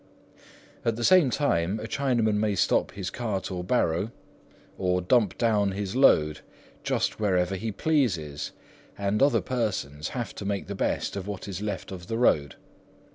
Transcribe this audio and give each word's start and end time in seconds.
At 0.83 0.95
the 0.95 1.03
same 1.03 1.29
time 1.29 1.79
a 1.79 1.83
Chinaman 1.83 2.37
may 2.37 2.55
stop 2.55 2.89
his 2.93 3.11
cart 3.11 3.51
or 3.51 3.63
barrow, 3.63 4.11
or 4.75 4.99
dump 4.99 5.37
down 5.37 5.73
his 5.73 5.95
load, 5.95 6.39
just 6.83 7.19
where 7.19 7.37
ever 7.37 7.53
he 7.55 7.71
pleases, 7.71 8.51
and 8.97 9.21
other 9.21 9.41
persons 9.41 10.07
have 10.17 10.33
to 10.37 10.43
make 10.43 10.65
the 10.65 10.73
best 10.73 11.15
of 11.15 11.27
what 11.27 11.47
is 11.47 11.61
left 11.61 11.91
of 11.91 12.07
the 12.07 12.17
road. 12.17 12.55